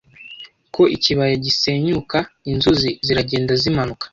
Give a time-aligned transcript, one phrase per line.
[0.73, 4.05] ko ikibaya gisenyukaInzuzi ziragenda zimanuka